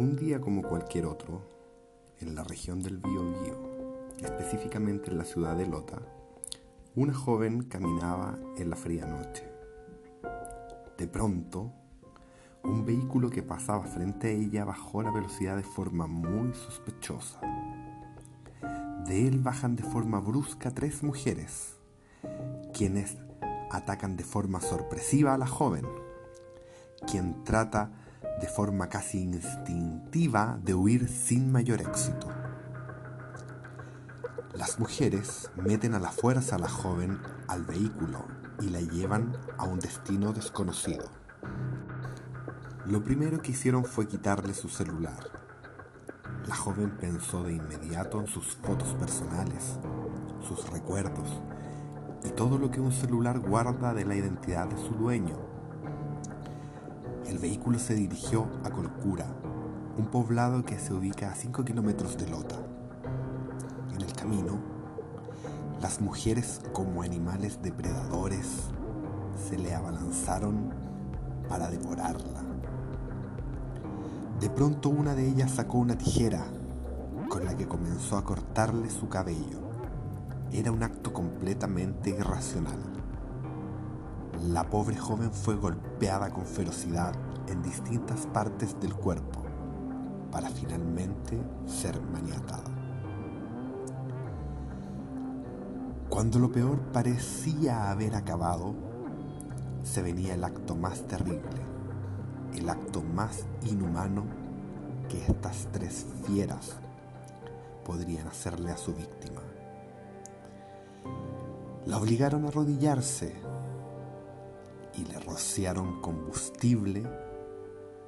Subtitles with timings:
[0.00, 1.42] Un día como cualquier otro,
[2.20, 6.00] en la región del Biobío, específicamente en la ciudad de Lota,
[6.94, 9.46] una joven caminaba en la fría noche.
[10.96, 11.70] De pronto,
[12.64, 17.38] un vehículo que pasaba frente a ella bajó la velocidad de forma muy sospechosa.
[19.06, 21.76] De él bajan de forma brusca tres mujeres,
[22.72, 23.18] quienes
[23.70, 25.84] atacan de forma sorpresiva a la joven,
[27.06, 27.92] quien trata
[28.40, 32.28] de forma casi instintiva de huir sin mayor éxito.
[34.54, 38.24] Las mujeres meten a la fuerza a la joven al vehículo
[38.60, 41.04] y la llevan a un destino desconocido.
[42.86, 45.30] Lo primero que hicieron fue quitarle su celular.
[46.46, 49.78] La joven pensó de inmediato en sus fotos personales,
[50.40, 51.40] sus recuerdos
[52.24, 55.38] y todo lo que un celular guarda de la identidad de su dueño.
[57.30, 59.24] El vehículo se dirigió a Colcura,
[59.96, 62.56] un poblado que se ubica a 5 kilómetros de Lota.
[63.94, 64.58] En el camino,
[65.80, 68.48] las mujeres como animales depredadores
[69.48, 70.74] se le abalanzaron
[71.48, 72.42] para devorarla.
[74.40, 76.44] De pronto una de ellas sacó una tijera
[77.28, 79.60] con la que comenzó a cortarle su cabello.
[80.50, 82.99] Era un acto completamente irracional.
[84.48, 87.14] La pobre joven fue golpeada con ferocidad
[87.48, 89.42] en distintas partes del cuerpo
[90.30, 92.70] para finalmente ser maniatada.
[96.08, 98.74] Cuando lo peor parecía haber acabado,
[99.82, 101.70] se venía el acto más terrible
[102.56, 104.24] el acto más inhumano
[105.08, 106.76] que estas tres fieras
[107.84, 109.40] podrían hacerle a su víctima.
[111.86, 113.34] La obligaron a arrodillarse
[114.96, 117.04] y le rociaron combustible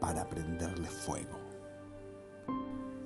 [0.00, 1.38] para prenderle fuego.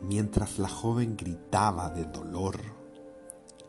[0.03, 2.61] Mientras la joven gritaba de dolor,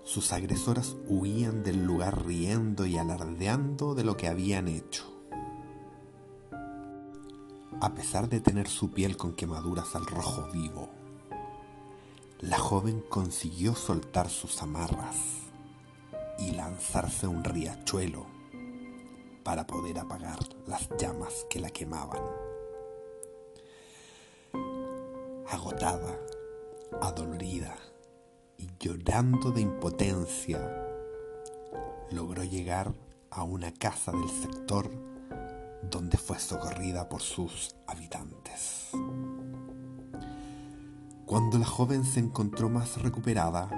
[0.03, 5.03] sus agresoras huían del lugar riendo y alardeando de lo que habían hecho.
[7.81, 10.89] A pesar de tener su piel con quemaduras al rojo vivo,
[12.39, 15.15] la joven consiguió soltar sus amarras
[16.39, 18.38] y lanzarse a un riachuelo
[19.43, 22.21] para poder apagar las llamas que la quemaban.
[25.49, 26.19] Agotada,
[27.01, 27.75] adolorida
[28.57, 30.59] y llorando de impotencia,
[32.11, 32.93] logró llegar
[33.31, 34.89] a una casa del sector
[35.83, 38.89] donde fue socorrida por sus habitantes.
[41.25, 43.69] Cuando la joven se encontró más recuperada,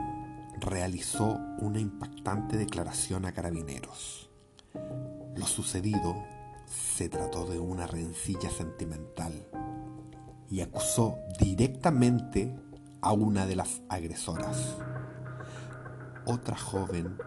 [0.60, 4.31] realizó una impactante declaración a carabineros.
[5.36, 6.16] Lo sucedido
[6.66, 9.34] se trató de una rencilla sentimental
[10.50, 12.56] y acusó directamente
[13.02, 14.78] a una de las agresoras,
[16.26, 17.18] otra joven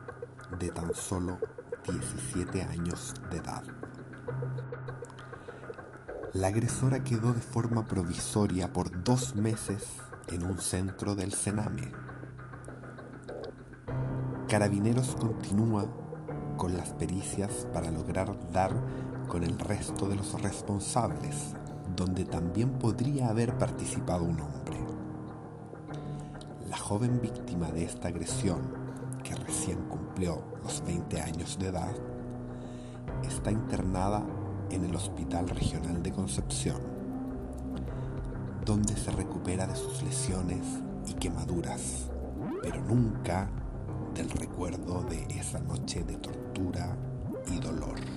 [0.58, 1.38] de tan solo
[1.86, 3.64] 17 años de edad.
[6.32, 9.84] La agresora quedó de forma provisoria por dos meses
[10.28, 11.92] en un centro del Sename.
[14.48, 15.86] Carabineros continúa
[16.56, 18.72] con las pericias para lograr dar
[19.28, 21.54] con el resto de los responsables,
[21.96, 24.78] donde también podría haber participado un hombre.
[26.68, 28.60] La joven víctima de esta agresión,
[29.22, 31.94] que recién cumplió los 20 años de edad,
[33.22, 34.24] está internada
[34.70, 36.80] en el Hospital Regional de Concepción,
[38.64, 40.64] donde se recupera de sus lesiones
[41.06, 42.10] y quemaduras,
[42.62, 43.48] pero nunca
[44.14, 46.96] del recuerdo de esa noche de tortura tortura
[47.50, 48.13] y dolor.